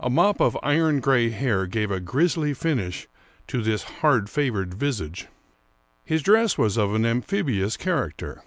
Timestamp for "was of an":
6.56-7.04